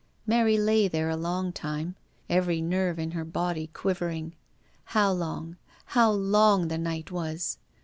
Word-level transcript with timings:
Mary 0.25 0.57
lay 0.57 0.87
there 0.87 1.11
a 1.11 1.15
long 1.15 1.53
time, 1.53 1.93
every 2.27 2.59
nerve 2.59 2.97
in 2.97 3.11
her 3.11 3.23
body 3.23 3.67
quivering. 3.67 4.33
How 4.97 5.11
long, 5.11 5.57
how 5.85 6.09
long 6.09 6.69
the 6.69 6.79
night 6.79 7.11
was! 7.11 7.59